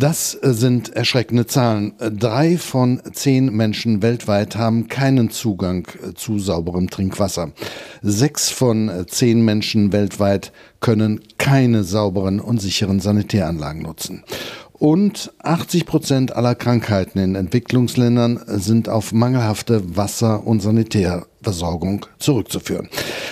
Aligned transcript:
Das 0.00 0.30
sind 0.30 0.96
erschreckende 0.96 1.46
Zahlen. 1.46 1.92
Drei 1.98 2.56
von 2.56 3.02
zehn 3.12 3.54
Menschen 3.54 4.00
weltweit 4.00 4.56
haben 4.56 4.88
keinen 4.88 5.28
Zugang 5.28 5.86
zu 6.14 6.38
sauberem 6.38 6.88
Trinkwasser. 6.88 7.52
Sechs 8.00 8.48
von 8.48 9.04
zehn 9.08 9.44
Menschen 9.44 9.92
weltweit 9.92 10.52
können 10.80 11.20
keine 11.36 11.84
sauberen 11.84 12.40
und 12.40 12.62
sicheren 12.62 13.00
Sanitäranlagen 13.00 13.82
nutzen. 13.82 14.24
Und 14.72 15.34
80 15.42 15.84
Prozent 15.84 16.34
aller 16.34 16.54
Krankheiten 16.54 17.18
in 17.18 17.34
Entwicklungsländern 17.34 18.40
sind 18.46 18.88
auf 18.88 19.12
mangelhafte 19.12 19.98
Wasser- 19.98 20.46
und 20.46 20.60
Sanitärversorgung 20.60 22.06
zurückzuführen. 22.18 22.88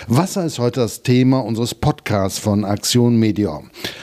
Wasser 0.06 0.44
ist 0.44 0.58
heute 0.58 0.80
das 0.80 1.02
Thema 1.02 1.38
unseres 1.42 1.74
Podcasts 1.74 2.38
von 2.38 2.66
Aktion 2.66 3.16
Medior. 3.16 3.62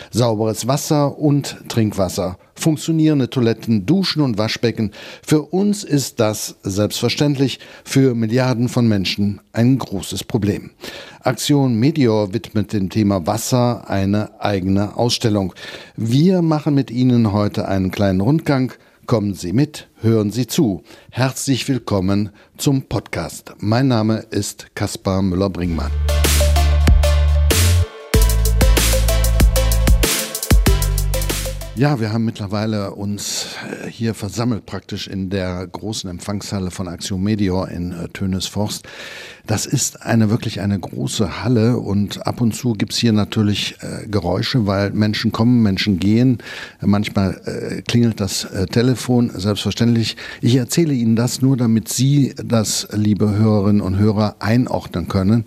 Sauberes 0.09 0.67
Wasser 0.67 1.19
und 1.19 1.57
Trinkwasser 1.67 2.39
funktionierende 2.55 3.29
Toiletten, 3.29 3.85
Duschen 3.85 4.21
und 4.21 4.37
Waschbecken. 4.37 4.91
Für 5.25 5.41
uns 5.43 5.83
ist 5.83 6.19
das 6.19 6.55
selbstverständlich, 6.63 7.59
für 7.83 8.15
Milliarden 8.15 8.69
von 8.69 8.87
Menschen 8.87 9.41
ein 9.53 9.77
großes 9.77 10.23
Problem. 10.23 10.71
Aktion 11.21 11.75
Meteor 11.75 12.33
widmet 12.33 12.73
dem 12.73 12.89
Thema 12.89 13.27
Wasser 13.27 13.89
eine 13.89 14.41
eigene 14.41 14.97
Ausstellung. 14.97 15.53
Wir 15.95 16.41
machen 16.41 16.73
mit 16.75 16.91
Ihnen 16.91 17.31
heute 17.31 17.67
einen 17.67 17.91
kleinen 17.91 18.21
Rundgang. 18.21 18.73
Kommen 19.05 19.35
Sie 19.35 19.53
mit, 19.53 19.87
hören 20.01 20.31
Sie 20.31 20.47
zu. 20.47 20.81
Herzlich 21.11 21.67
willkommen 21.67 22.31
zum 22.57 22.83
Podcast. 22.83 23.53
Mein 23.59 23.87
Name 23.87 24.25
ist 24.31 24.67
Kaspar 24.73 25.21
Müller-Bringmann. 25.21 25.91
Ja, 31.77 31.99
wir 31.99 32.13
haben 32.13 32.23
mittlerweile 32.23 32.91
uns 32.91 33.47
äh, 33.83 33.89
hier 33.89 34.13
versammelt, 34.13 34.65
praktisch 34.65 35.09
in 35.09 35.29
der 35.29 35.67
großen 35.67 36.09
Empfangshalle 36.09 36.71
von 36.71 36.87
Axiom 36.87 37.21
Medior 37.21 37.67
in 37.67 37.91
äh, 37.91 38.07
Tönesforst. 38.07 38.87
Das 39.45 39.65
ist 39.65 40.01
eine 40.01 40.29
wirklich 40.29 40.61
eine 40.61 40.79
große 40.79 41.43
Halle 41.43 41.77
und 41.77 42.25
ab 42.25 42.39
und 42.39 42.55
zu 42.55 42.73
gibt's 42.73 42.95
hier 42.95 43.11
natürlich 43.11 43.75
äh, 43.81 44.07
Geräusche, 44.07 44.65
weil 44.65 44.91
Menschen 44.91 45.33
kommen, 45.33 45.61
Menschen 45.63 45.99
gehen. 45.99 46.37
Manchmal 46.79 47.41
äh, 47.43 47.81
klingelt 47.81 48.21
das 48.21 48.45
äh, 48.45 48.67
Telefon, 48.67 49.29
selbstverständlich. 49.35 50.15
Ich 50.39 50.55
erzähle 50.55 50.93
Ihnen 50.93 51.17
das 51.17 51.41
nur, 51.41 51.57
damit 51.57 51.89
Sie 51.89 52.33
das, 52.37 52.87
liebe 52.93 53.35
Hörerinnen 53.35 53.81
und 53.81 53.97
Hörer, 53.97 54.37
einordnen 54.39 55.09
können. 55.09 55.43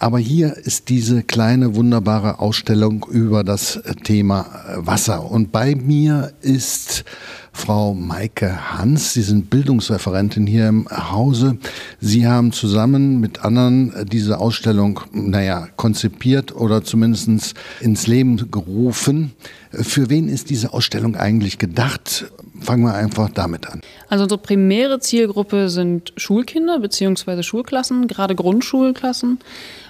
Aber 0.00 0.18
hier 0.20 0.56
ist 0.56 0.88
diese 0.90 1.24
kleine 1.24 1.74
wunderbare 1.74 2.38
Ausstellung 2.38 3.04
über 3.10 3.42
das 3.42 3.80
Thema 4.04 4.46
Wasser. 4.76 5.28
Und 5.28 5.50
bei 5.50 5.74
mir 5.74 6.32
ist 6.40 7.04
Frau 7.52 7.94
Maike 7.94 8.78
Hans. 8.78 9.14
Sie 9.14 9.22
sind 9.22 9.50
Bildungsreferentin 9.50 10.46
hier 10.46 10.68
im 10.68 10.88
Hause. 10.88 11.58
Sie 12.00 12.28
haben 12.28 12.52
zusammen 12.52 13.18
mit 13.18 13.44
anderen 13.44 13.92
diese 14.08 14.38
Ausstellung, 14.38 15.00
naja, 15.12 15.66
konzipiert 15.74 16.54
oder 16.54 16.84
zumindest 16.84 17.54
ins 17.80 18.06
Leben 18.06 18.52
gerufen. 18.52 19.32
Für 19.72 20.08
wen 20.08 20.28
ist 20.28 20.50
diese 20.50 20.72
Ausstellung 20.72 21.16
eigentlich 21.16 21.58
gedacht? 21.58 22.26
Fangen 22.60 22.84
wir 22.84 22.94
einfach 22.94 23.30
damit 23.30 23.66
an. 23.68 23.80
Also 24.08 24.24
unsere 24.24 24.40
primäre 24.40 25.00
Zielgruppe 25.00 25.68
sind 25.68 26.12
Schulkinder 26.16 26.78
bzw. 26.78 27.42
Schulklassen, 27.42 28.06
gerade 28.06 28.36
Grundschulklassen 28.36 29.38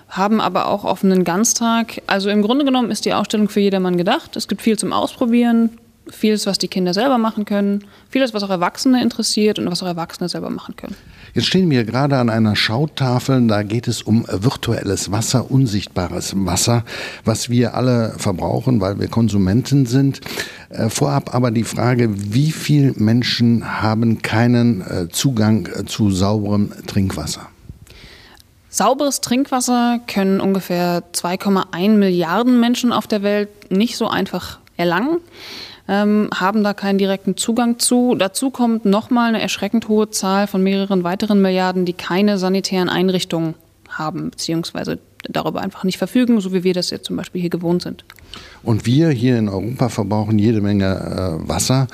haben 0.09 0.41
aber 0.41 0.69
auch 0.69 0.85
offenen 0.85 1.25
Ganztag. 1.25 2.03
Also 2.07 2.31
im 2.31 2.43
Grunde 2.43 2.65
genommen 2.65 2.91
ist 2.91 3.05
die 3.05 3.13
Ausstellung 3.13 3.49
für 3.49 3.61
jedermann 3.61 3.97
gedacht. 3.97 4.37
Es 4.37 4.49
gibt 4.49 4.63
viel 4.63 4.79
zum 4.79 4.93
Ausprobieren, 4.93 5.71
vieles, 6.11 6.47
was 6.47 6.59
die 6.59 6.69
Kinder 6.69 6.95
selber 6.95 7.19
machen 7.19 7.45
können, 7.45 7.85
vieles, 8.09 8.35
was 8.35 8.43
auch 8.43 8.51
Erwachsene 8.51 9.03
interessiert 9.03 9.59
und 9.59 9.71
was 9.71 9.83
auch 9.83 9.87
Erwachsene 9.87 10.29
selber 10.29 10.51
machen 10.51 10.77
können. 10.77 10.97
Jetzt 11.35 11.47
stehen 11.47 11.71
wir 11.71 11.85
gerade 11.85 12.17
an 12.17 12.31
einer 12.31 12.57
Schautafel, 12.57 13.47
da 13.47 13.63
geht 13.63 13.87
es 13.87 14.03
um 14.03 14.25
virtuelles 14.29 15.13
Wasser, 15.13 15.51
unsichtbares 15.51 16.35
Wasser, 16.35 16.85
was 17.25 17.51
wir 17.51 17.75
alle 17.75 18.15
verbrauchen, 18.17 18.81
weil 18.81 18.99
wir 18.99 19.09
Konsumenten 19.09 19.87
sind. 19.87 20.21
Äh, 20.71 20.89
vorab 20.89 21.35
aber 21.35 21.51
die 21.51 21.65
Frage, 21.65 22.09
wie 22.15 22.51
viele 22.51 22.93
Menschen 22.97 23.83
haben 23.83 24.23
keinen 24.23 24.81
äh, 24.81 25.09
Zugang 25.11 25.69
zu 25.87 26.11
sauberem 26.11 26.73
Trinkwasser? 26.87 27.49
Sauberes 28.79 29.21
Trinkwasser 29.21 29.99
können 30.07 30.41
ungefähr 30.41 31.03
2,1 31.13 31.97
Milliarden 31.97 32.61
Menschen 32.61 32.93
auf 32.93 33.09
der 33.09 33.25
Welt 33.25 33.73
nicht 33.73 33.97
so 33.97 34.07
einfach 34.07 34.61
erlangen, 34.77 35.19
ähm, 35.89 36.31
haben 36.33 36.63
da 36.63 36.75
keinen 36.75 36.97
direkten 36.97 37.37
Zugang 37.37 37.81
zu. 37.81 38.15
Dazu 38.15 38.51
kommt 38.51 38.85
nochmal 38.85 39.31
eine 39.31 39.43
erschreckend 39.43 39.89
hohe 39.89 40.11
Zahl 40.11 40.47
von 40.47 40.63
mehreren 40.63 41.03
weiteren 41.03 41.43
Milliarden, 41.43 41.87
die 41.87 41.93
keine 41.93 42.39
sanitären 42.39 42.89
Einrichtungen 42.89 43.57
haben, 43.89 44.31
beziehungsweise 44.31 45.01
darüber 45.29 45.61
einfach 45.61 45.85
nicht 45.85 45.99
verfügen, 45.99 46.41
so 46.41 46.53
wie 46.53 46.65
wir 46.65 46.75
das 46.75 46.91
jetzt 46.91 47.07
zum 47.07 47.17
Beispiel 47.17 47.41
hier 47.41 47.51
gewohnt 47.51 47.83
sind. 47.83 48.05
Und 48.63 48.87
wir 48.87 49.11
hier 49.11 49.39
in 49.39 49.49
Europa 49.49 49.89
verbrauchen 49.89 50.39
jede 50.39 50.61
Menge 50.61 51.41
äh, 51.43 51.49
Wasser. 51.49 51.87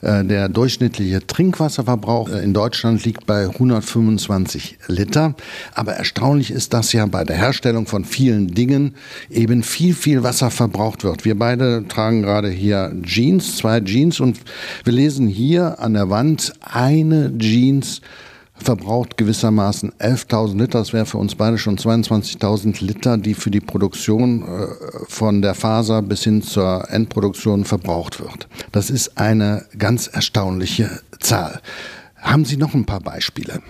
Äh, 0.00 0.24
der 0.24 0.48
durchschnittliche 0.48 1.26
Trinkwasserverbrauch 1.26 2.30
äh, 2.30 2.42
in 2.42 2.54
Deutschland 2.54 3.04
liegt 3.04 3.26
bei 3.26 3.44
125 3.44 4.78
Liter. 4.86 5.34
Aber 5.74 5.92
erstaunlich 5.92 6.50
ist, 6.50 6.72
dass 6.72 6.92
ja 6.92 7.06
bei 7.06 7.24
der 7.24 7.36
Herstellung 7.36 7.86
von 7.86 8.04
vielen 8.04 8.48
Dingen 8.48 8.94
eben 9.28 9.62
viel, 9.62 9.94
viel 9.94 10.22
Wasser 10.22 10.50
verbraucht 10.50 11.04
wird. 11.04 11.24
Wir 11.24 11.38
beide 11.38 11.86
tragen 11.88 12.22
gerade 12.22 12.48
hier 12.48 12.94
Jeans, 13.02 13.56
zwei 13.56 13.80
Jeans 13.80 14.20
und 14.20 14.38
wir 14.84 14.92
lesen 14.92 15.26
hier 15.26 15.80
an 15.80 15.94
der 15.94 16.10
Wand 16.10 16.54
eine 16.60 17.36
Jeans 17.38 18.00
verbraucht 18.64 19.16
gewissermaßen 19.16 19.92
11.000 19.92 20.58
Liter. 20.58 20.78
Das 20.78 20.92
wäre 20.92 21.06
für 21.06 21.18
uns 21.18 21.34
beide 21.34 21.58
schon 21.58 21.78
22.000 21.78 22.84
Liter, 22.84 23.18
die 23.18 23.34
für 23.34 23.50
die 23.50 23.60
Produktion 23.60 24.42
äh, 24.42 24.66
von 25.08 25.42
der 25.42 25.54
Faser 25.54 26.02
bis 26.02 26.24
hin 26.24 26.42
zur 26.42 26.90
Endproduktion 26.90 27.64
verbraucht 27.64 28.20
wird. 28.20 28.48
Das 28.72 28.90
ist 28.90 29.18
eine 29.18 29.66
ganz 29.78 30.06
erstaunliche 30.06 31.00
Zahl. 31.20 31.60
Haben 32.16 32.44
Sie 32.44 32.56
noch 32.56 32.74
ein 32.74 32.86
paar 32.86 33.00
Beispiele? 33.00 33.60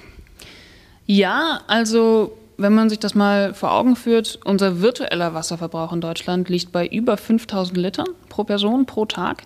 Ja, 1.07 1.61
also 1.67 2.39
wenn 2.57 2.73
man 2.73 2.89
sich 2.89 2.99
das 3.01 3.15
mal 3.15 3.53
vor 3.53 3.73
Augen 3.73 3.97
führt, 3.97 4.39
unser 4.45 4.81
virtueller 4.81 5.35
Wasserverbrauch 5.35 5.93
in 5.93 6.01
Deutschland 6.01 6.49
liegt 6.49 6.73
bei 6.73 6.87
über 6.87 7.17
5000 7.17 7.77
Litern 7.77 8.09
pro 8.29 8.45
Person 8.45 8.87
pro 8.87 9.05
Tag. 9.07 9.43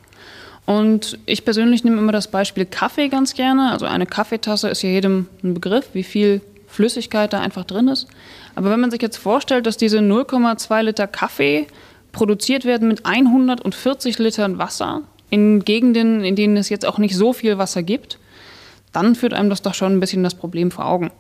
Und 0.69 1.19
ich 1.25 1.47
persönlich 1.47 1.83
nehme 1.83 1.97
immer 1.97 2.13
das 2.13 2.29
Beispiel 2.29 2.67
Kaffee 2.67 3.09
ganz 3.09 3.33
gerne. 3.33 3.73
Also 3.73 3.87
eine 3.87 4.05
Kaffeetasse 4.05 4.69
ist 4.69 4.83
ja 4.83 4.91
jedem 4.91 5.27
ein 5.43 5.55
Begriff, 5.55 5.89
wie 5.95 6.03
viel 6.03 6.43
Flüssigkeit 6.67 7.33
da 7.33 7.41
einfach 7.41 7.65
drin 7.65 7.89
ist. 7.89 8.07
Aber 8.55 8.69
wenn 8.69 8.79
man 8.79 8.91
sich 8.91 9.01
jetzt 9.01 9.17
vorstellt, 9.17 9.65
dass 9.65 9.79
diese 9.79 10.01
0,2 10.01 10.83
Liter 10.83 11.07
Kaffee 11.07 11.67
produziert 12.13 12.67
werden 12.67 12.87
mit 12.87 13.07
140 13.07 14.19
Litern 14.19 14.59
Wasser 14.59 15.01
in 15.31 15.65
Gegenden, 15.65 16.23
in 16.23 16.37
denen 16.37 16.59
es 16.59 16.69
jetzt 16.69 16.85
auch 16.85 16.99
nicht 16.99 17.17
so 17.17 17.33
viel 17.33 17.57
Wasser 17.57 17.83
gibt, 17.83 18.19
dann 18.93 19.15
führt 19.15 19.33
einem 19.33 19.49
das 19.49 19.63
doch 19.63 19.73
schon 19.73 19.95
ein 19.95 20.01
bisschen 20.01 20.23
das 20.23 20.35
Problem 20.35 20.71
vor 20.71 20.85
Augen. 20.85 21.11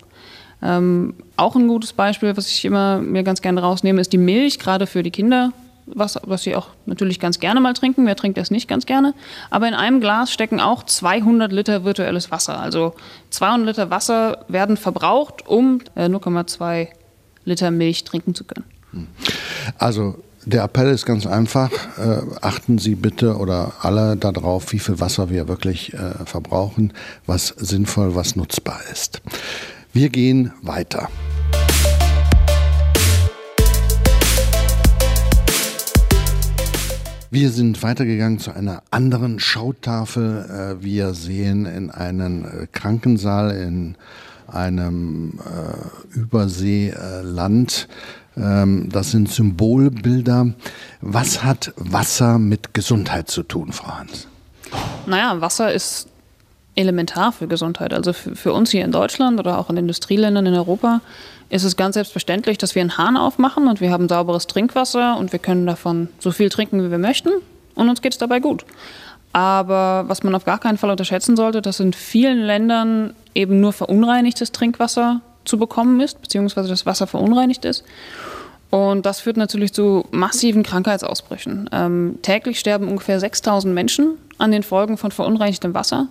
Ähm, 0.63 1.15
auch 1.39 1.57
ein 1.57 1.69
gutes 1.69 1.95
Beispiel, 1.95 2.37
was 2.37 2.49
ich 2.49 2.67
immer 2.67 2.99
mir 2.99 3.23
ganz 3.23 3.41
gerne 3.41 3.63
rausnehme, 3.63 4.03
ist 4.03 4.13
die 4.13 4.19
Milch, 4.19 4.59
gerade 4.59 4.87
für 4.87 5.03
die 5.03 5.11
Kinder 5.11 5.55
was, 5.95 6.19
was 6.25 6.43
sie 6.43 6.57
auch 6.57 6.69
natürlich 6.87 7.21
ganz 7.21 7.41
gerne 7.41 7.61
mal 7.61 7.75
trinken. 7.75 8.07
Wer 8.07 8.17
trinkt 8.17 8.39
das 8.39 8.51
nicht 8.51 8.69
ganz 8.69 8.87
gerne? 8.87 9.15
Aber 9.51 9.69
in 9.69 9.75
einem 9.75 10.01
Glas 10.01 10.33
stecken 10.33 10.61
auch 10.61 10.83
200 10.83 11.53
Liter 11.53 11.85
virtuelles 11.85 12.31
Wasser. 12.31 12.61
Also 12.61 12.95
200 13.31 13.67
Liter 13.67 13.91
Wasser 13.91 14.45
werden 14.49 14.77
verbraucht, 14.77 15.47
um 15.47 15.81
0,2 15.97 16.81
äh, 16.81 16.89
Liter 17.45 17.71
Milch 17.71 18.05
trinken 18.05 18.35
zu 18.35 18.45
können. 18.45 18.67
Hm. 18.93 19.07
Also 19.79 20.17
der 20.45 20.63
Appell 20.63 20.89
ist 20.89 21.05
ganz 21.05 21.27
einfach. 21.27 21.71
Äh, 21.99 22.23
achten 22.41 22.79
Sie 22.79 22.95
bitte 22.95 23.37
oder 23.37 23.73
alle 23.81 24.17
darauf, 24.17 24.73
wie 24.73 24.79
viel 24.79 24.99
Wasser 25.01 25.29
wir 25.31 25.49
wirklich 25.49 25.93
äh, 25.95 26.25
verbrauchen, 26.25 26.93
was 27.27 27.49
sinnvoll, 27.49 28.15
was 28.15 28.37
nutzbar 28.37 28.81
ist. 28.91 29.21
Wir 29.93 30.09
gehen 30.09 30.53
weiter. 30.63 31.09
Wir 37.31 37.51
sind 37.51 37.83
weitergegangen 37.83 38.39
zu 38.39 38.53
einer 38.53 38.83
anderen 38.91 39.39
Schautafel. 39.39 40.79
Äh, 40.81 40.83
wir 40.83 41.13
sehen 41.13 41.67
in 41.67 41.91
einen 41.91 42.45
äh, 42.45 42.67
Krankensaal 42.73 43.51
in 43.51 43.97
einem 44.47 45.39
äh, 45.41 46.17
Überseeland. 46.17 47.87
Ähm, 48.35 48.89
das 48.91 49.11
sind 49.11 49.31
Symbolbilder. 49.31 50.55
Was 51.03 51.45
hat 51.45 51.75
Wasser 51.77 52.39
mit 52.39 52.73
Gesundheit 52.73 53.29
zu 53.29 53.43
tun, 53.43 53.73
Frau 53.73 53.99
Hans? 53.99 54.27
Naja, 55.07 55.39
Wasser 55.43 55.71
ist 55.71 56.09
elementar 56.79 57.33
für 57.33 57.49
Gesundheit. 57.49 57.93
Also 57.93 58.13
für, 58.13 58.35
für 58.35 58.53
uns 58.53 58.71
hier 58.71 58.85
in 58.85 58.93
Deutschland 58.93 59.39
oder 59.41 59.59
auch 59.59 59.69
in 59.69 59.77
Industrieländern 59.77 60.47
in 60.47 60.55
Europa 60.55 61.01
ist 61.51 61.65
es 61.65 61.77
ganz 61.77 61.95
selbstverständlich, 61.95 62.59
dass 62.59 62.75
wir 62.75 62.83
einen 62.83 62.99
Hahn 62.99 63.17
aufmachen 63.17 63.69
und 63.69 63.81
wir 63.81 63.91
haben 63.91 64.09
sauberes 64.09 64.47
Trinkwasser 64.47 65.17
und 65.17 65.33
wir 65.33 65.39
können 65.39 65.67
davon 65.67 66.09
so 66.19 66.31
viel 66.31 66.49
trinken, 66.51 66.85
wie 66.85 66.91
wir 66.91 66.99
möchten 66.99 67.31
und 67.75 67.89
uns 67.89 68.03
geht 68.03 68.13
es 68.13 68.19
dabei 68.19 68.41
gut. 68.41 68.65
Aber 69.33 70.05
was 70.07 70.23
man 70.23 70.35
auf 70.35 70.45
gar 70.45 70.59
keinen 70.59 70.79
Fall 70.79 70.91
unterschätzen 70.91 71.37
sollte, 71.37 71.61
dass 71.61 71.81
in 71.81 71.93
vielen 71.93 72.41
Ländern 72.41 73.15
eben 73.35 73.61
nur 73.61 73.73
verunreinigtes 73.73 74.53
Trinkwasser 74.53 75.21
zu 75.45 75.59
bekommen 75.59 76.01
ist, 76.01 76.21
beziehungsweise 76.23 76.69
das 76.69 76.87
Wasser 76.87 77.07
verunreinigt 77.07 77.65
ist. 77.65 77.85
Und 78.71 79.07
das 79.07 79.21
führt 79.21 79.39
natürlich 79.39 79.73
zu 79.73 80.05
massiven 80.11 80.63
Krankheitsausbrüchen. 80.63 81.71
Ähm, 81.73 82.19
täglich 82.23 82.59
sterben 82.59 82.89
ungefähr 82.89 83.19
6000 83.19 83.73
Menschen 83.73 84.19
an 84.37 84.53
den 84.53 84.63
Folgen 84.63 84.99
von 84.99 85.11
verunreinigtem 85.11 85.73
Wasser. 85.73 86.09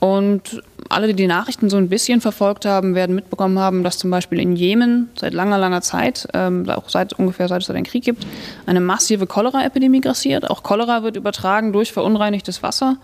Und 0.00 0.62
alle, 0.88 1.08
die 1.08 1.14
die 1.14 1.26
Nachrichten 1.26 1.70
so 1.70 1.76
ein 1.76 1.88
bisschen 1.88 2.20
verfolgt 2.20 2.64
haben, 2.64 2.94
werden 2.94 3.14
mitbekommen 3.14 3.58
haben, 3.58 3.84
dass 3.84 3.98
zum 3.98 4.10
Beispiel 4.10 4.40
in 4.40 4.56
Jemen 4.56 5.10
seit 5.14 5.34
langer, 5.34 5.58
langer 5.58 5.82
Zeit, 5.82 6.26
ähm, 6.34 6.68
auch 6.68 6.88
seit 6.88 7.12
ungefähr 7.12 7.48
seit 7.48 7.60
es 7.60 7.68
da 7.68 7.74
den 7.74 7.84
Krieg 7.84 8.02
gibt, 8.02 8.26
eine 8.66 8.80
massive 8.80 9.26
Cholera-Epidemie 9.26 10.00
grassiert. 10.00 10.50
Auch 10.50 10.62
Cholera 10.62 11.02
wird 11.02 11.16
übertragen 11.16 11.72
durch 11.72 11.92
verunreinigtes 11.92 12.62
Wasser. 12.62 12.96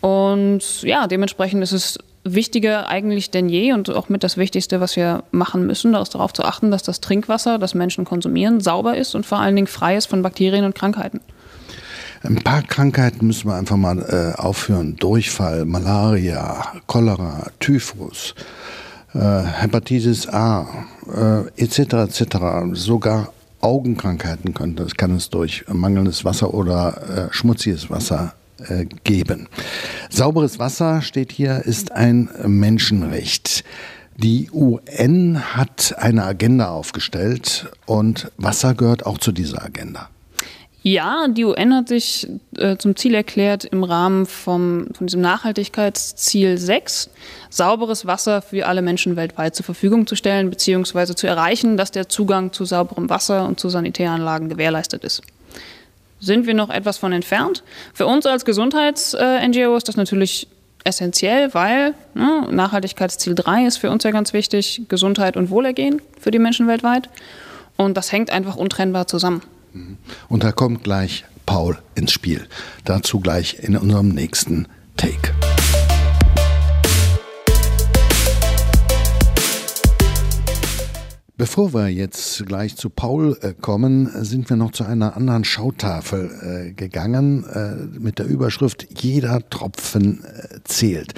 Und 0.00 0.82
ja, 0.82 1.06
dementsprechend 1.06 1.62
ist 1.62 1.72
es 1.72 1.98
wichtiger 2.24 2.88
eigentlich 2.88 3.30
denn 3.30 3.48
je 3.48 3.72
und 3.72 3.90
auch 3.90 4.08
mit 4.08 4.22
das 4.22 4.36
Wichtigste, 4.36 4.80
was 4.80 4.96
wir 4.96 5.24
machen 5.30 5.66
müssen, 5.66 5.92
darauf 5.92 6.32
zu 6.32 6.44
achten, 6.44 6.70
dass 6.70 6.82
das 6.82 7.00
Trinkwasser, 7.00 7.58
das 7.58 7.74
Menschen 7.74 8.04
konsumieren, 8.04 8.60
sauber 8.60 8.96
ist 8.96 9.14
und 9.14 9.24
vor 9.24 9.38
allen 9.38 9.56
Dingen 9.56 9.66
frei 9.66 9.96
ist 9.96 10.06
von 10.06 10.22
Bakterien 10.22 10.64
und 10.64 10.74
Krankheiten. 10.74 11.20
Ein 12.22 12.36
paar 12.36 12.62
Krankheiten 12.62 13.26
müssen 13.26 13.48
wir 13.48 13.54
einfach 13.54 13.76
mal 13.76 13.98
äh, 14.00 14.40
aufhören. 14.40 14.96
Durchfall, 14.96 15.64
Malaria, 15.64 16.74
Cholera, 16.86 17.50
Typhus, 17.60 18.34
äh, 19.14 19.18
Hepatitis 19.18 20.28
A, 20.28 20.66
äh, 21.14 21.62
etc. 21.62 21.78
etc. 21.78 22.36
Sogar 22.72 23.32
Augenkrankheiten 23.60 24.54
könnte 24.54 24.82
es, 24.82 24.96
kann 24.96 25.14
es 25.16 25.30
durch 25.30 25.64
mangelndes 25.68 26.24
Wasser 26.24 26.54
oder 26.54 27.28
äh, 27.30 27.32
schmutziges 27.32 27.90
Wasser 27.90 28.34
äh, 28.66 28.84
geben. 29.04 29.48
Sauberes 30.10 30.58
Wasser, 30.58 31.02
steht 31.02 31.32
hier, 31.32 31.64
ist 31.64 31.92
ein 31.92 32.28
Menschenrecht. 32.44 33.64
Die 34.16 34.50
UN 34.52 35.54
hat 35.54 35.94
eine 35.98 36.24
Agenda 36.24 36.70
aufgestellt 36.70 37.70
und 37.86 38.32
Wasser 38.36 38.74
gehört 38.74 39.06
auch 39.06 39.18
zu 39.18 39.30
dieser 39.30 39.64
Agenda. 39.64 40.10
Ja, 40.90 41.28
die 41.28 41.44
UN 41.44 41.74
hat 41.74 41.88
sich 41.88 42.26
äh, 42.56 42.78
zum 42.78 42.96
Ziel 42.96 43.14
erklärt, 43.14 43.66
im 43.66 43.84
Rahmen 43.84 44.24
vom, 44.24 44.86
von 44.94 45.06
diesem 45.06 45.20
Nachhaltigkeitsziel 45.20 46.56
6 46.56 47.10
sauberes 47.50 48.06
Wasser 48.06 48.40
für 48.40 48.64
alle 48.66 48.80
Menschen 48.80 49.14
weltweit 49.14 49.54
zur 49.54 49.66
Verfügung 49.66 50.06
zu 50.06 50.16
stellen, 50.16 50.48
beziehungsweise 50.48 51.14
zu 51.14 51.26
erreichen, 51.26 51.76
dass 51.76 51.90
der 51.90 52.08
Zugang 52.08 52.54
zu 52.54 52.64
sauberem 52.64 53.10
Wasser 53.10 53.46
und 53.46 53.60
zu 53.60 53.68
Sanitäranlagen 53.68 54.48
gewährleistet 54.48 55.04
ist. 55.04 55.20
Sind 56.20 56.46
wir 56.46 56.54
noch 56.54 56.70
etwas 56.70 56.96
von 56.96 57.12
entfernt? 57.12 57.64
Für 57.92 58.06
uns 58.06 58.24
als 58.24 58.46
Gesundheits-NGO 58.46 59.76
ist 59.76 59.88
das 59.88 59.98
natürlich 59.98 60.48
essentiell, 60.84 61.52
weil 61.52 61.92
ne, 62.14 62.46
Nachhaltigkeitsziel 62.50 63.34
3 63.34 63.66
ist 63.66 63.76
für 63.76 63.90
uns 63.90 64.04
ja 64.04 64.10
ganz 64.10 64.32
wichtig, 64.32 64.84
Gesundheit 64.88 65.36
und 65.36 65.50
Wohlergehen 65.50 66.00
für 66.18 66.30
die 66.30 66.38
Menschen 66.38 66.66
weltweit. 66.66 67.10
Und 67.76 67.98
das 67.98 68.10
hängt 68.10 68.30
einfach 68.30 68.56
untrennbar 68.56 69.06
zusammen. 69.06 69.42
Und 70.28 70.44
da 70.44 70.52
kommt 70.52 70.84
gleich 70.84 71.24
Paul 71.46 71.78
ins 71.94 72.12
Spiel. 72.12 72.46
Dazu 72.84 73.20
gleich 73.20 73.58
in 73.60 73.76
unserem 73.76 74.08
nächsten 74.08 74.66
Take. 74.96 75.32
Bevor 81.38 81.72
wir 81.72 81.88
jetzt 81.88 82.46
gleich 82.46 82.74
zu 82.74 82.90
Paul 82.90 83.38
äh, 83.42 83.54
kommen, 83.54 84.10
sind 84.24 84.50
wir 84.50 84.56
noch 84.56 84.72
zu 84.72 84.82
einer 84.82 85.16
anderen 85.16 85.44
Schautafel 85.44 86.30
äh, 86.68 86.72
gegangen 86.72 87.44
äh, 87.44 87.96
mit 87.96 88.18
der 88.18 88.26
Überschrift 88.26 88.88
Jeder 89.00 89.48
Tropfen 89.48 90.24
äh, 90.24 90.58
zählt. 90.64 91.14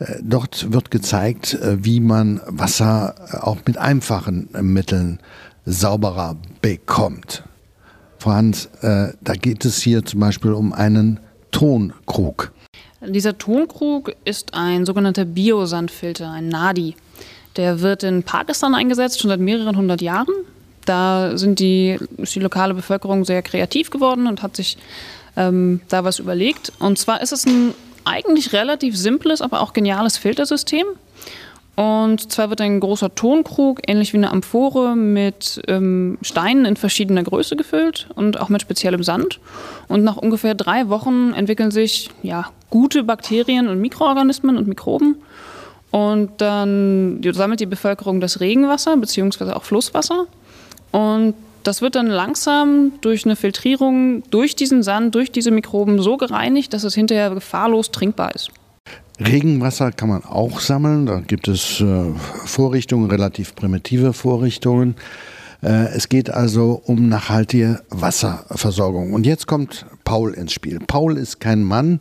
Äh, 0.00 0.16
dort 0.22 0.70
wird 0.70 0.90
gezeigt, 0.90 1.58
wie 1.62 2.00
man 2.00 2.42
Wasser 2.46 3.14
auch 3.40 3.56
mit 3.66 3.78
einfachen 3.78 4.50
Mitteln 4.60 5.18
sauberer 5.64 6.36
bekommt. 6.60 7.42
Frau 8.24 8.32
Hans, 8.32 8.70
äh, 8.80 9.12
da 9.20 9.34
geht 9.34 9.66
es 9.66 9.82
hier 9.82 10.02
zum 10.02 10.20
Beispiel 10.20 10.52
um 10.52 10.72
einen 10.72 11.20
Tonkrug. 11.50 12.52
Dieser 13.02 13.36
Tonkrug 13.36 14.12
ist 14.24 14.54
ein 14.54 14.86
sogenannter 14.86 15.26
Biosandfilter, 15.26 16.30
ein 16.30 16.48
Nadi. 16.48 16.96
Der 17.56 17.82
wird 17.82 18.02
in 18.02 18.22
Pakistan 18.22 18.74
eingesetzt, 18.74 19.20
schon 19.20 19.28
seit 19.28 19.40
mehreren 19.40 19.76
hundert 19.76 20.00
Jahren. 20.00 20.32
Da 20.86 21.36
sind 21.36 21.58
die, 21.58 21.98
ist 22.16 22.34
die 22.34 22.40
lokale 22.40 22.72
Bevölkerung 22.72 23.26
sehr 23.26 23.42
kreativ 23.42 23.90
geworden 23.90 24.26
und 24.26 24.42
hat 24.42 24.56
sich 24.56 24.78
ähm, 25.36 25.82
da 25.90 26.04
was 26.04 26.18
überlegt. 26.18 26.72
Und 26.78 26.98
zwar 26.98 27.20
ist 27.20 27.32
es 27.32 27.44
ein 27.44 27.74
eigentlich 28.06 28.54
relativ 28.54 28.96
simples, 28.96 29.42
aber 29.42 29.60
auch 29.60 29.74
geniales 29.74 30.16
Filtersystem. 30.16 30.86
Und 31.76 32.30
zwar 32.30 32.50
wird 32.50 32.60
ein 32.60 32.78
großer 32.78 33.14
Tonkrug, 33.14 33.80
ähnlich 33.88 34.12
wie 34.12 34.18
eine 34.18 34.30
Amphore, 34.30 34.94
mit 34.94 35.60
ähm, 35.66 36.18
Steinen 36.22 36.66
in 36.66 36.76
verschiedener 36.76 37.24
Größe 37.24 37.56
gefüllt 37.56 38.06
und 38.14 38.40
auch 38.40 38.48
mit 38.48 38.62
speziellem 38.62 39.02
Sand. 39.02 39.40
Und 39.88 40.04
nach 40.04 40.16
ungefähr 40.16 40.54
drei 40.54 40.88
Wochen 40.88 41.32
entwickeln 41.34 41.72
sich 41.72 42.10
ja, 42.22 42.46
gute 42.70 43.02
Bakterien 43.02 43.66
und 43.68 43.80
Mikroorganismen 43.80 44.56
und 44.56 44.68
Mikroben. 44.68 45.16
Und 45.90 46.30
dann 46.38 47.20
sammelt 47.32 47.60
die 47.60 47.66
Bevölkerung 47.66 48.20
das 48.20 48.40
Regenwasser 48.40 48.96
bzw. 48.96 49.52
auch 49.52 49.64
Flusswasser. 49.64 50.26
Und 50.92 51.34
das 51.64 51.82
wird 51.82 51.96
dann 51.96 52.06
langsam 52.06 52.92
durch 53.00 53.24
eine 53.24 53.36
Filtrierung 53.36 54.22
durch 54.30 54.54
diesen 54.54 54.82
Sand, 54.82 55.14
durch 55.14 55.32
diese 55.32 55.50
Mikroben 55.50 56.00
so 56.00 56.16
gereinigt, 56.16 56.72
dass 56.72 56.84
es 56.84 56.94
hinterher 56.94 57.30
gefahrlos 57.30 57.90
trinkbar 57.90 58.34
ist. 58.34 58.50
Regenwasser 59.20 59.92
kann 59.92 60.08
man 60.08 60.24
auch 60.24 60.60
sammeln. 60.60 61.06
Da 61.06 61.20
gibt 61.20 61.46
es 61.46 61.80
äh, 61.80 62.12
Vorrichtungen, 62.44 63.10
relativ 63.10 63.54
primitive 63.54 64.12
Vorrichtungen. 64.12 64.96
Äh, 65.62 65.86
es 65.94 66.08
geht 66.08 66.30
also 66.30 66.82
um 66.84 67.08
nachhaltige 67.08 67.80
Wasserversorgung. 67.90 69.12
Und 69.12 69.24
jetzt 69.24 69.46
kommt 69.46 69.86
Paul 70.02 70.34
ins 70.34 70.52
Spiel. 70.52 70.80
Paul 70.80 71.16
ist 71.16 71.38
kein 71.38 71.62
Mann. 71.62 72.00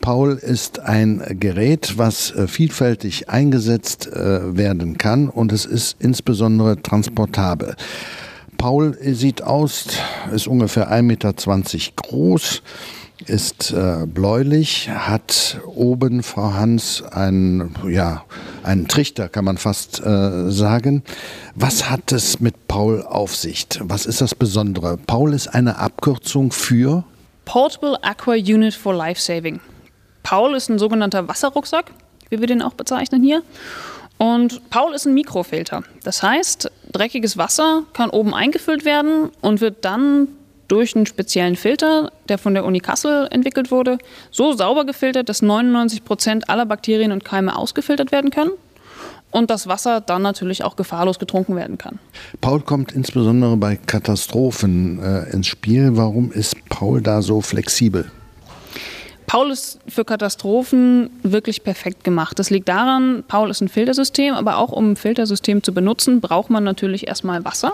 Paul 0.00 0.38
ist 0.40 0.80
ein 0.80 1.22
Gerät, 1.38 1.98
was 1.98 2.30
äh, 2.30 2.48
vielfältig 2.48 3.28
eingesetzt 3.28 4.08
werden 4.14 4.96
kann 4.96 5.28
und 5.28 5.52
es 5.52 5.66
ist 5.66 5.96
insbesondere 6.00 6.80
transportabel. 6.80 7.74
Paul 8.56 8.96
sieht 9.02 9.42
aus, 9.42 9.88
ist 10.32 10.46
ungefähr 10.46 10.90
1,20 10.90 11.02
Meter 11.02 11.34
groß 11.96 12.62
ist 13.26 13.70
äh, 13.70 14.06
bläulich, 14.06 14.90
hat 14.90 15.60
oben, 15.66 16.22
Frau 16.22 16.52
Hans, 16.52 17.02
einen, 17.02 17.74
ja, 17.88 18.24
einen 18.62 18.88
Trichter, 18.88 19.28
kann 19.28 19.44
man 19.44 19.56
fast 19.56 20.00
äh, 20.00 20.50
sagen. 20.50 21.02
Was 21.54 21.88
hat 21.90 22.12
es 22.12 22.40
mit 22.40 22.68
Paul 22.68 23.02
auf 23.02 23.34
sich? 23.34 23.66
Was 23.80 24.06
ist 24.06 24.20
das 24.20 24.34
Besondere? 24.34 24.96
Paul 24.96 25.32
ist 25.32 25.48
eine 25.48 25.78
Abkürzung 25.78 26.50
für 26.50 27.04
Portable 27.44 28.02
Aqua 28.02 28.34
Unit 28.34 28.74
for 28.74 28.94
Life 28.94 29.20
Saving. 29.20 29.60
Paul 30.22 30.54
ist 30.54 30.68
ein 30.68 30.78
sogenannter 30.78 31.28
Wasserrucksack, 31.28 31.92
wie 32.30 32.40
wir 32.40 32.46
den 32.46 32.62
auch 32.62 32.74
bezeichnen 32.74 33.22
hier. 33.22 33.42
Und 34.18 34.70
Paul 34.70 34.94
ist 34.94 35.06
ein 35.06 35.14
Mikrofilter. 35.14 35.82
Das 36.02 36.22
heißt, 36.22 36.70
dreckiges 36.92 37.36
Wasser 37.36 37.82
kann 37.92 38.10
oben 38.10 38.32
eingefüllt 38.34 38.84
werden 38.84 39.30
und 39.40 39.60
wird 39.60 39.84
dann 39.84 40.28
durch 40.68 40.96
einen 40.96 41.06
speziellen 41.06 41.56
Filter, 41.56 42.12
der 42.28 42.38
von 42.38 42.54
der 42.54 42.64
Uni 42.64 42.80
Kassel 42.80 43.28
entwickelt 43.30 43.70
wurde, 43.70 43.98
so 44.30 44.52
sauber 44.52 44.84
gefiltert, 44.84 45.28
dass 45.28 45.42
99 45.42 46.04
Prozent 46.04 46.48
aller 46.48 46.66
Bakterien 46.66 47.12
und 47.12 47.24
Keime 47.24 47.56
ausgefiltert 47.56 48.12
werden 48.12 48.30
können 48.30 48.52
und 49.34 49.50
das 49.50 49.66
Wasser 49.66 50.00
dann 50.00 50.22
natürlich 50.22 50.62
auch 50.62 50.76
gefahrlos 50.76 51.18
getrunken 51.18 51.56
werden 51.56 51.76
kann. 51.76 51.98
Paul 52.40 52.60
kommt 52.60 52.92
insbesondere 52.92 53.56
bei 53.56 53.76
Katastrophen 53.76 55.02
äh, 55.02 55.30
ins 55.30 55.48
Spiel. 55.48 55.96
Warum 55.96 56.30
ist 56.30 56.56
Paul 56.68 57.02
da 57.02 57.20
so 57.20 57.40
flexibel? 57.40 58.10
Paul 59.26 59.50
ist 59.50 59.80
für 59.88 60.04
Katastrophen 60.04 61.10
wirklich 61.24 61.64
perfekt 61.64 62.04
gemacht. 62.04 62.38
Das 62.38 62.50
liegt 62.50 62.68
daran, 62.68 63.24
Paul 63.26 63.50
ist 63.50 63.60
ein 63.60 63.68
Filtersystem, 63.68 64.34
aber 64.34 64.58
auch 64.58 64.70
um 64.70 64.92
ein 64.92 64.96
Filtersystem 64.96 65.62
zu 65.64 65.74
benutzen, 65.74 66.20
braucht 66.20 66.50
man 66.50 66.62
natürlich 66.62 67.08
erstmal 67.08 67.44
Wasser. 67.44 67.72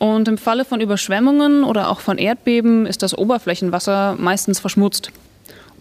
Und 0.00 0.28
im 0.28 0.38
Falle 0.38 0.64
von 0.64 0.80
Überschwemmungen 0.80 1.62
oder 1.62 1.90
auch 1.90 2.00
von 2.00 2.16
Erdbeben 2.16 2.86
ist 2.86 3.02
das 3.02 3.16
Oberflächenwasser 3.16 4.16
meistens 4.18 4.58
verschmutzt 4.58 5.12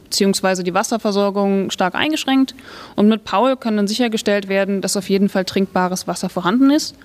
beziehungsweise 0.04 0.64
die 0.64 0.74
Wasserversorgung 0.74 1.70
stark 1.70 1.94
eingeschränkt. 1.94 2.56
Und 2.96 3.08
mit 3.08 3.24
Paul 3.26 3.56
kann 3.56 3.78
dann 3.78 3.88
sichergestellt 3.88 4.50
werden, 4.50 4.82
dass 4.82 4.98
auf 4.98 5.08
jeden 5.08 5.30
Fall 5.30 5.46
trinkbares 5.46 6.08
Wasser 6.08 6.30
vorhanden 6.30 6.72
ist. 6.72 6.96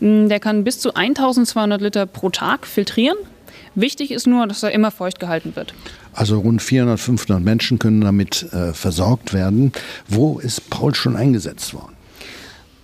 Hm, 0.00 0.28
der 0.28 0.38
kann 0.38 0.62
bis 0.62 0.78
zu 0.78 0.94
1200 0.94 1.80
Liter 1.80 2.04
pro 2.04 2.28
Tag 2.28 2.66
filtrieren. 2.66 3.16
Wichtig 3.74 4.10
ist 4.10 4.26
nur, 4.26 4.46
dass 4.46 4.62
er 4.62 4.72
immer 4.72 4.90
feucht 4.90 5.18
gehalten 5.18 5.56
wird. 5.56 5.72
Also 6.12 6.38
rund 6.38 6.60
400, 6.60 7.00
500 7.00 7.42
Menschen 7.42 7.78
können 7.78 8.02
damit 8.02 8.52
äh, 8.52 8.74
versorgt 8.74 9.32
werden. 9.32 9.72
Wo 10.06 10.38
ist 10.38 10.68
Paul 10.68 10.94
schon 10.94 11.16
eingesetzt 11.16 11.72
worden? 11.72 11.96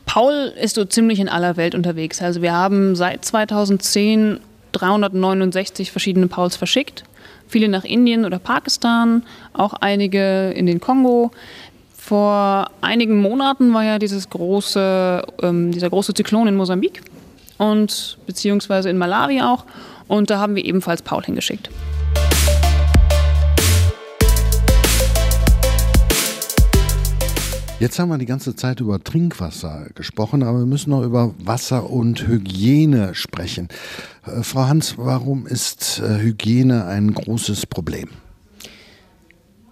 Paul 0.09 0.53
ist 0.61 0.75
so 0.75 0.85
ziemlich 0.87 1.21
in 1.21 1.29
aller 1.29 1.57
Welt 1.57 1.75
unterwegs. 1.75 2.21
Also 2.23 2.41
wir 2.43 2.53
haben 2.53 2.97
seit 2.97 3.25
2010 3.25 4.41
369 4.73 5.93
verschiedene 5.93 6.27
Pauls 6.27 6.57
verschickt. 6.57 7.05
viele 7.47 7.69
nach 7.69 7.85
Indien 7.85 8.27
oder 8.27 8.39
Pakistan, 8.39 9.23
auch 9.55 9.73
einige 9.73 10.51
in 10.51 10.67
den 10.67 10.81
Kongo. 10.81 11.31
Vor 11.97 12.71
einigen 12.83 13.23
Monaten 13.23 13.73
war 13.73 13.85
ja 13.85 13.99
dieses 13.99 14.29
große, 14.29 15.23
ähm, 15.43 15.73
dieser 15.73 15.89
große 15.89 16.13
Zyklon 16.13 16.49
in 16.49 16.57
Mosambik 16.57 17.01
und 17.57 18.19
beziehungsweise 18.27 18.91
in 18.91 18.99
Malawi 18.99 19.41
auch. 19.41 19.65
Und 20.09 20.29
da 20.29 20.39
haben 20.39 20.57
wir 20.57 20.65
ebenfalls 20.65 21.01
Paul 21.01 21.25
hingeschickt. 21.25 21.71
Jetzt 27.81 28.01
haben 28.01 28.09
wir 28.09 28.19
die 28.19 28.27
ganze 28.27 28.57
Zeit 28.57 28.81
über 28.81 28.99
Trinkwasser 28.99 29.87
gesprochen, 29.95 30.43
aber 30.43 30.59
wir 30.59 30.67
müssen 30.67 30.91
noch 30.91 31.05
über 31.05 31.33
Wasser 31.39 31.89
und 31.89 32.27
Hygiene 32.27 33.15
sprechen. 33.15 33.69
Äh, 34.27 34.43
Frau 34.43 34.67
Hans, 34.67 34.99
warum 34.99 35.47
ist 35.47 36.01
äh, 36.01 36.19
Hygiene 36.19 36.87
ein 36.87 37.15
großes 37.15 37.67
Problem? 37.67 38.09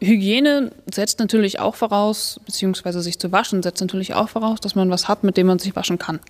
Hygiene 0.01 0.71
setzt 0.93 1.19
natürlich 1.19 1.59
auch 1.59 1.75
voraus, 1.75 2.39
beziehungsweise 2.47 3.03
sich 3.03 3.19
zu 3.19 3.33
waschen, 3.33 3.65
setzt 3.65 3.81
natürlich 3.81 4.15
auch 4.15 4.29
voraus, 4.29 4.61
dass 4.61 4.77
man 4.77 4.89
was 4.89 5.09
hat, 5.09 5.25
mit 5.25 5.37
dem 5.37 5.49
man 5.49 5.59
sich 5.59 5.75
waschen 5.75 5.99
kann. 5.99 6.21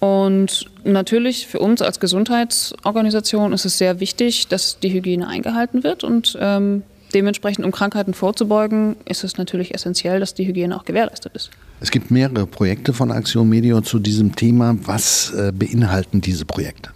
Und 0.00 0.70
natürlich 0.84 1.48
für 1.48 1.58
uns 1.58 1.82
als 1.82 2.00
Gesundheitsorganisation 2.00 3.52
ist 3.52 3.66
es 3.66 3.76
sehr 3.76 4.00
wichtig, 4.00 4.48
dass 4.48 4.80
die 4.80 4.90
Hygiene 4.90 5.28
eingehalten 5.28 5.84
wird. 5.84 6.02
Und 6.02 6.38
ähm, 6.40 6.82
dementsprechend, 7.14 7.64
um 7.64 7.72
Krankheiten 7.72 8.14
vorzubeugen, 8.14 8.96
ist 9.04 9.24
es 9.24 9.38
natürlich 9.38 9.74
essentiell, 9.74 10.20
dass 10.20 10.34
die 10.34 10.46
Hygiene 10.46 10.76
auch 10.76 10.84
gewährleistet 10.84 11.34
ist. 11.34 11.50
Es 11.80 11.90
gibt 11.90 12.10
mehrere 12.10 12.46
Projekte 12.46 12.92
von 12.92 13.10
Aktion 13.10 13.48
Medio 13.48 13.80
zu 13.80 13.98
diesem 13.98 14.34
Thema. 14.34 14.76
Was 14.82 15.32
äh, 15.32 15.52
beinhalten 15.52 16.20
diese 16.20 16.44
Projekte? 16.44 16.90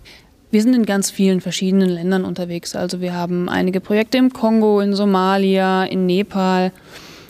Wir 0.51 0.61
sind 0.61 0.75
in 0.75 0.85
ganz 0.85 1.11
vielen 1.11 1.41
verschiedenen 1.41 1.89
Ländern 1.89 2.25
unterwegs. 2.25 2.77
Also 2.77 3.01
wir 3.01 3.15
haben 3.15 3.49
einige 3.49 3.81
Projekte 3.81 4.19
im 4.19 4.33
Kongo, 4.33 4.81
in 4.81 4.95
Somalia, 4.95 5.85
in 5.85 6.05
Nepal. 6.05 6.73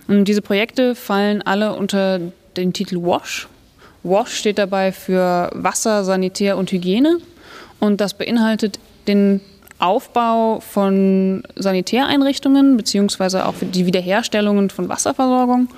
Und 0.08 0.24
diese 0.24 0.42
Projekte 0.42 0.96
fallen 0.96 1.40
alle 1.40 1.74
unter 1.76 2.20
den 2.56 2.72
Titel 2.72 2.96
WASH. 2.96 3.48
WASH 4.02 4.34
steht 4.34 4.58
dabei 4.58 4.90
für 4.90 5.50
Wasser, 5.54 6.02
Sanitär 6.02 6.56
und 6.56 6.72
Hygiene. 6.72 7.18
Und 7.78 8.00
das 8.00 8.14
beinhaltet 8.14 8.80
den 9.06 9.40
Aufbau 9.82 10.60
von 10.60 11.42
Sanitäreinrichtungen 11.56 12.76
beziehungsweise 12.76 13.46
auch 13.46 13.54
die 13.60 13.86
Wiederherstellungen 13.86 14.70
von 14.70 14.88
Wasserversorgung. 14.88 15.68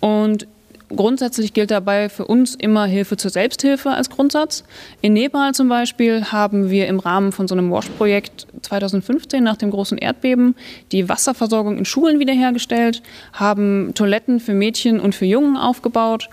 Und 0.00 0.46
Grundsätzlich 0.94 1.52
gilt 1.52 1.70
dabei 1.70 2.08
für 2.08 2.24
uns 2.24 2.56
immer 2.56 2.84
Hilfe 2.84 3.16
zur 3.16 3.30
Selbsthilfe 3.30 3.90
als 3.90 4.10
Grundsatz. 4.10 4.64
In 5.00 5.12
Nepal 5.12 5.54
zum 5.54 5.68
Beispiel 5.68 6.24
haben 6.24 6.68
wir 6.68 6.88
im 6.88 6.98
Rahmen 6.98 7.30
von 7.30 7.46
so 7.46 7.54
einem 7.54 7.70
WASH-Projekt 7.70 8.48
2015 8.62 9.42
nach 9.42 9.56
dem 9.56 9.70
großen 9.70 9.98
Erdbeben 9.98 10.56
die 10.90 11.08
Wasserversorgung 11.08 11.78
in 11.78 11.84
Schulen 11.84 12.18
wiederhergestellt, 12.18 13.02
haben 13.32 13.92
Toiletten 13.94 14.40
für 14.40 14.52
Mädchen 14.52 14.98
und 14.98 15.14
für 15.14 15.26
Jungen 15.26 15.56
aufgebaut 15.56 16.28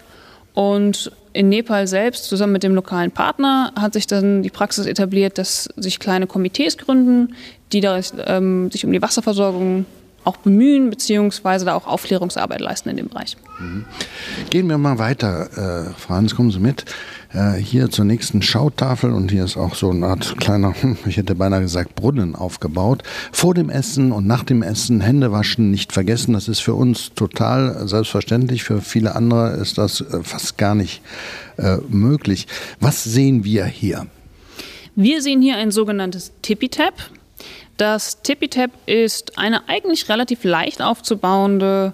und 0.56 1.12
in 1.38 1.50
Nepal 1.50 1.86
selbst 1.86 2.26
zusammen 2.26 2.54
mit 2.54 2.64
dem 2.64 2.74
lokalen 2.74 3.12
Partner 3.12 3.72
hat 3.80 3.94
sich 3.94 4.08
dann 4.08 4.42
die 4.42 4.50
Praxis 4.50 4.88
etabliert, 4.88 5.38
dass 5.38 5.70
sich 5.76 6.00
kleine 6.00 6.26
Komitees 6.26 6.80
gründen, 6.80 7.36
die 7.72 7.80
da, 7.80 8.00
ähm, 8.26 8.72
sich 8.72 8.84
um 8.84 8.92
die 8.92 9.04
Wasserversorgung 9.04 9.86
auch 10.24 10.38
bemühen, 10.38 10.90
beziehungsweise 10.90 11.64
da 11.64 11.76
auch 11.76 11.86
Aufklärungsarbeit 11.86 12.60
leisten 12.60 12.90
in 12.90 12.98
dem 12.98 13.08
Bereich. 13.08 13.38
Mhm. 13.60 13.86
Gehen 14.50 14.68
wir 14.68 14.80
mal 14.80 14.98
weiter. 14.98 15.92
Äh, 15.92 15.94
Franz, 15.94 16.36
kommen 16.36 16.50
Sie 16.50 16.60
mit. 16.60 16.86
Äh, 17.34 17.54
hier 17.54 17.90
zur 17.90 18.06
nächsten 18.06 18.42
Schautafel 18.42 19.12
und 19.12 19.32
hier 19.32 19.44
ist 19.44 19.58
auch 19.58 19.76
so 19.76 19.90
eine 19.90 20.08
Art 20.08 20.38
kleiner, 20.38 20.74
ich 21.06 21.18
hätte 21.18 21.36
beinahe 21.36 21.62
gesagt, 21.62 21.96
Brunnen 21.96 22.36
aufgebaut. 22.36 23.04
Vor 23.32 23.54
dem 23.54 23.70
Essen 23.70 24.12
und 24.12 24.28
nach 24.28 24.44
dem 24.44 24.64
Essen 24.64 25.02
Hände 25.02 25.32
waschen 25.32 25.72
nicht 25.72 25.92
vergessen. 25.92 26.34
Das 26.34 26.48
ist 26.48 26.60
für 26.60 26.74
uns 26.74 27.12
total 27.14 27.88
selbstverständlich. 27.88 28.64
Für 28.64 28.82
viele 28.82 29.16
andere 29.16 29.52
ist 29.58 29.78
das 29.78 30.02
äh, 30.02 30.24
fast 30.24 30.58
gar 30.58 30.76
nicht 30.76 31.02
äh, 31.58 31.78
möglich. 31.90 32.48
Was 32.80 33.04
sehen 33.04 33.44
wir 33.44 33.66
hier? 33.66 34.08
Wir 34.96 35.22
sehen 35.22 35.42
hier 35.42 35.58
ein 35.58 35.72
sogenanntes 35.72 36.32
Tippy-Tap. 36.42 36.94
Das 37.78 38.24
TippyTap 38.24 38.72
ist 38.88 39.38
eine 39.38 39.70
eigentlich 39.70 40.10
relativ 40.10 40.44
leicht 40.44 40.82
aufzubauende 40.82 41.94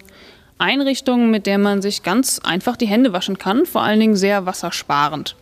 Einrichtung, 0.64 1.30
mit 1.30 1.46
der 1.46 1.58
man 1.58 1.82
sich 1.82 2.04
ganz 2.04 2.40
einfach 2.40 2.78
die 2.78 2.88
Hände 2.88 3.14
waschen 3.14 3.38
kann, 3.38 3.66
vor 3.66 3.82
allen 3.82 4.00
Dingen 4.00 4.16
sehr 4.16 4.46
wassersparend. 4.46 5.36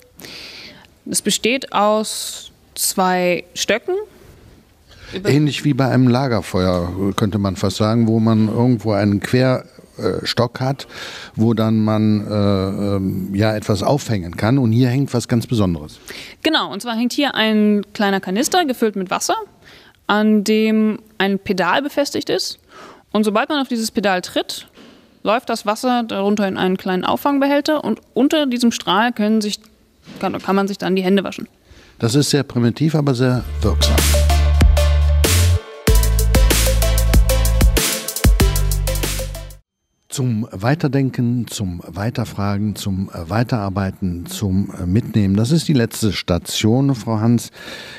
Es 1.10 1.22
besteht 1.22 1.74
aus 1.74 2.51
zwei 2.75 3.44
Stöcken. 3.54 3.96
Ähnlich 5.25 5.63
wie 5.66 5.74
bei 5.74 5.88
einem 5.88 6.08
Lagerfeuer, 6.08 7.13
könnte 7.16 7.38
man 7.38 7.56
fast 7.56 7.78
sagen, 7.78 8.08
wo 8.08 8.20
man 8.20 8.48
irgendwo 8.48 8.94
einen 8.94 9.20
Querstock 9.20 10.62
hat, 10.62 10.88
wo 11.36 11.54
dann 11.54 11.84
man 11.84 12.25
äh, 12.25 12.96
ähm, 12.96 13.36
ja 13.36 13.54
etwas 13.56 13.84
aufhängen 13.84 14.38
kann. 14.38 14.58
Und 14.58 14.72
hier 14.72 14.88
hängt 14.88 15.13
was 15.13 15.28
ganz 15.28 15.48
Besonderes. 15.48 16.00
Genau, 16.44 16.72
und 16.72 16.82
zwar 16.82 16.96
hängt 16.96 17.12
hier 17.12 17.36
ein 17.36 17.86
kleiner 17.94 18.22
Kanister 18.22 18.63
gefüllt 18.66 18.96
mit 18.96 19.12
Wasser 19.12 19.36
an 20.12 20.44
dem 20.44 21.00
ein 21.18 21.40
Pedal 21.40 21.82
befestigt 21.82 22.30
ist. 22.30 22.60
Und 23.13 23.24
sobald 23.24 23.48
man 23.48 23.62
auf 23.62 23.70
dieses 23.70 23.92
Pedal 23.92 24.22
tritt, 24.22 24.68
läuft 25.24 25.50
das 25.50 25.66
Wasser 25.66 26.04
darunter 26.04 26.48
in 26.48 26.58
einen 26.58 26.78
kleinen 26.78 27.06
Auffangbehälter 27.06 27.84
und 27.84 28.00
unter 28.13 28.46
diesem 28.46 28.72
Strahl 28.72 29.12
können 29.12 29.42
sich, 29.42 29.60
kann, 30.20 30.38
kann 30.42 30.56
man 30.56 30.68
sich 30.68 30.78
dann 30.78 30.96
die 30.96 31.04
Hände 31.04 31.24
waschen. 31.24 31.48
Das 32.00 32.16
ist 32.16 32.32
sehr 32.32 32.44
primitiv, 32.44 32.96
aber 32.96 33.13
sehr 33.13 33.44
wirksam. 33.62 33.96
Zum 40.10 40.46
Weiterdenken, 40.51 41.48
zum 41.48 41.82
Weiterfragen, 41.88 42.75
zum 42.75 43.10
Weiterarbeiten, 43.13 44.25
zum 44.25 44.70
Mitnehmen. 44.86 45.38
Das 45.38 45.51
ist 45.51 45.70
die 45.70 45.74
letzte 45.74 46.12
Station, 46.12 46.96
Frau 46.96 47.20
Hans. 47.20 47.51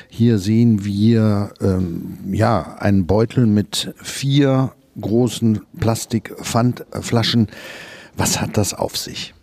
Hier 0.09 0.37
sehen 0.37 0.85
wir 0.85 1.53
ähm, 1.59 2.19
ja 2.31 2.75
einen 2.77 3.07
Beutel 3.07 3.47
mit 3.47 3.95
vier 3.99 4.73
großen 4.99 5.61
Plastikpfandflaschen. 5.79 7.47
Was 8.15 8.39
hat 8.39 8.57
das 8.57 8.73
auf 8.73 8.97
sich? 8.97 9.33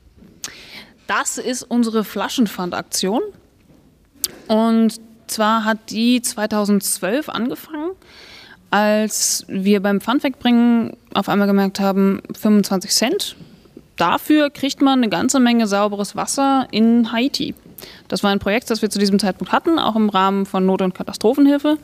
Das 1.06 1.38
ist 1.38 1.62
unsere 1.64 2.04
Flaschenpfandaktion. 2.04 3.22
Und 4.46 5.00
zwar 5.26 5.64
hat 5.64 5.90
die 5.90 6.22
2012 6.22 7.28
angefangen 7.28 7.90
als 8.70 9.44
wir 9.48 9.80
beim 9.80 10.00
Pfand 10.00 10.22
wegbringen 10.22 10.96
auf 11.12 11.28
einmal 11.28 11.48
gemerkt 11.48 11.80
haben, 11.80 12.22
25 12.38 12.90
Cent, 12.90 13.36
dafür 13.96 14.50
kriegt 14.50 14.80
man 14.80 15.00
eine 15.00 15.08
ganze 15.08 15.40
Menge 15.40 15.66
sauberes 15.66 16.16
Wasser 16.16 16.68
in 16.70 17.12
Haiti. 17.12 17.54
Das 18.08 18.22
war 18.22 18.30
ein 18.30 18.38
Projekt, 18.38 18.70
das 18.70 18.82
wir 18.82 18.90
zu 18.90 18.98
diesem 18.98 19.18
Zeitpunkt 19.18 19.52
hatten, 19.52 19.78
auch 19.78 19.96
im 19.96 20.08
Rahmen 20.08 20.46
von 20.46 20.66
Not- 20.66 20.82
und 20.82 20.94
Katastrophenhilfe. 20.94 21.78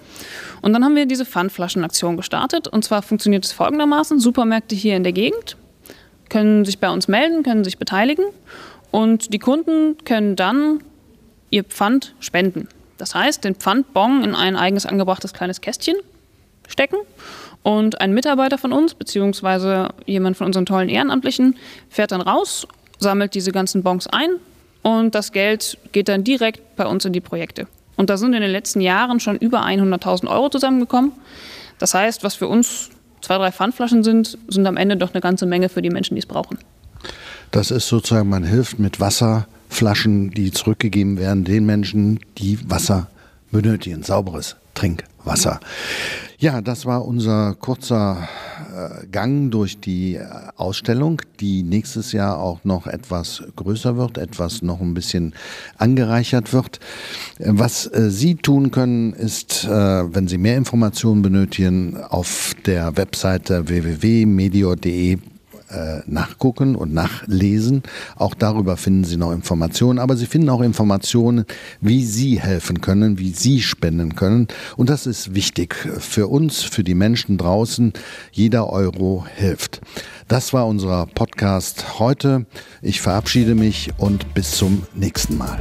Und 0.62 0.72
dann 0.72 0.84
haben 0.84 0.96
wir 0.96 1.06
diese 1.06 1.24
Pfandflaschenaktion 1.24 2.16
gestartet. 2.16 2.68
Und 2.68 2.84
zwar 2.84 3.02
funktioniert 3.02 3.44
es 3.44 3.52
folgendermaßen: 3.52 4.18
Supermärkte 4.20 4.74
hier 4.74 4.96
in 4.96 5.04
der 5.04 5.12
Gegend 5.12 5.56
können 6.28 6.64
sich 6.64 6.78
bei 6.78 6.90
uns 6.90 7.08
melden, 7.08 7.42
können 7.42 7.64
sich 7.64 7.78
beteiligen. 7.78 8.24
Und 8.90 9.32
die 9.32 9.38
Kunden 9.38 9.96
können 10.04 10.36
dann 10.36 10.80
ihr 11.50 11.64
Pfand 11.64 12.14
spenden. 12.20 12.68
Das 12.98 13.14
heißt, 13.14 13.44
den 13.44 13.54
Pfandbon 13.54 14.24
in 14.24 14.34
ein 14.34 14.56
eigens 14.56 14.86
angebrachtes 14.86 15.32
kleines 15.32 15.60
Kästchen 15.60 15.96
stecken. 16.66 16.96
Und 17.62 18.00
ein 18.00 18.12
Mitarbeiter 18.12 18.58
von 18.58 18.72
uns, 18.72 18.94
beziehungsweise 18.94 19.90
jemand 20.06 20.36
von 20.36 20.46
unseren 20.46 20.66
tollen 20.66 20.88
Ehrenamtlichen, 20.88 21.56
fährt 21.90 22.12
dann 22.12 22.20
raus, 22.20 22.66
sammelt 22.98 23.34
diese 23.34 23.52
ganzen 23.52 23.82
Bons 23.82 24.06
ein 24.06 24.30
und 24.86 25.16
das 25.16 25.32
Geld 25.32 25.78
geht 25.90 26.06
dann 26.06 26.22
direkt 26.22 26.76
bei 26.76 26.86
uns 26.86 27.04
in 27.04 27.12
die 27.12 27.20
Projekte. 27.20 27.66
Und 27.96 28.08
da 28.08 28.16
sind 28.16 28.34
in 28.34 28.40
den 28.40 28.52
letzten 28.52 28.80
Jahren 28.80 29.18
schon 29.18 29.34
über 29.36 29.64
100.000 29.66 30.28
Euro 30.28 30.48
zusammengekommen. 30.48 31.10
Das 31.80 31.92
heißt, 31.92 32.22
was 32.22 32.36
für 32.36 32.46
uns 32.46 32.90
zwei, 33.20 33.36
drei 33.36 33.50
Pfandflaschen 33.50 34.04
sind, 34.04 34.38
sind 34.46 34.64
am 34.64 34.76
Ende 34.76 34.96
doch 34.96 35.12
eine 35.12 35.20
ganze 35.20 35.44
Menge 35.44 35.70
für 35.70 35.82
die 35.82 35.90
Menschen, 35.90 36.14
die 36.14 36.20
es 36.20 36.26
brauchen. 36.26 36.58
Das 37.50 37.72
ist 37.72 37.88
sozusagen, 37.88 38.28
man 38.28 38.44
hilft 38.44 38.78
mit 38.78 39.00
Wasserflaschen, 39.00 40.30
die 40.30 40.52
zurückgegeben 40.52 41.18
werden, 41.18 41.42
den 41.42 41.66
Menschen, 41.66 42.20
die 42.38 42.56
Wasser 42.70 43.08
benötigen, 43.50 44.04
sauberes 44.04 44.54
Trinkwasser. 44.74 45.58
Ja, 46.38 46.60
das 46.60 46.84
war 46.84 47.06
unser 47.06 47.54
kurzer 47.54 48.28
äh, 48.74 49.06
Gang 49.06 49.50
durch 49.50 49.80
die 49.80 50.16
äh, 50.16 50.26
Ausstellung, 50.56 51.22
die 51.40 51.62
nächstes 51.62 52.12
Jahr 52.12 52.38
auch 52.38 52.62
noch 52.62 52.86
etwas 52.86 53.42
größer 53.56 53.96
wird, 53.96 54.18
etwas 54.18 54.60
noch 54.60 54.82
ein 54.82 54.92
bisschen 54.92 55.34
angereichert 55.78 56.52
wird. 56.52 56.78
Was 57.38 57.86
äh, 57.86 58.10
Sie 58.10 58.34
tun 58.34 58.70
können, 58.70 59.14
ist, 59.14 59.66
wenn 59.66 60.28
Sie 60.28 60.36
mehr 60.36 60.58
Informationen 60.58 61.22
benötigen, 61.22 61.96
auf 61.96 62.54
der 62.66 62.96
Webseite 62.98 63.68
www.medio.de 63.68 65.18
äh, 65.76 66.02
nachgucken 66.06 66.74
und 66.74 66.94
nachlesen. 66.94 67.82
Auch 68.16 68.34
darüber 68.34 68.76
finden 68.76 69.04
Sie 69.04 69.16
noch 69.16 69.32
Informationen, 69.32 69.98
aber 69.98 70.16
Sie 70.16 70.26
finden 70.26 70.48
auch 70.48 70.62
Informationen, 70.62 71.44
wie 71.80 72.04
Sie 72.04 72.40
helfen 72.40 72.80
können, 72.80 73.18
wie 73.18 73.30
Sie 73.30 73.60
spenden 73.60 74.16
können. 74.16 74.48
Und 74.76 74.90
das 74.90 75.06
ist 75.06 75.34
wichtig 75.34 75.74
für 75.74 76.28
uns, 76.28 76.62
für 76.62 76.82
die 76.82 76.94
Menschen 76.94 77.36
draußen. 77.38 77.92
Jeder 78.32 78.70
Euro 78.70 79.26
hilft. 79.36 79.80
Das 80.28 80.52
war 80.52 80.66
unser 80.66 81.06
Podcast 81.06 81.98
heute. 81.98 82.46
Ich 82.82 83.00
verabschiede 83.00 83.54
mich 83.54 83.90
und 83.98 84.34
bis 84.34 84.52
zum 84.52 84.82
nächsten 84.94 85.36
Mal. 85.36 85.60